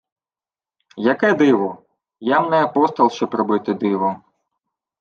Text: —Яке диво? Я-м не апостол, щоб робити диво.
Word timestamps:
—Яке 1.11 1.31
диво? 1.41 1.77
Я-м 2.19 2.49
не 2.49 2.61
апостол, 2.63 3.09
щоб 3.09 3.33
робити 3.35 3.73
диво. 3.73 4.21